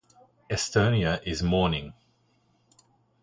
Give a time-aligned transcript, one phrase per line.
[0.49, 1.93] Estonia is mourning.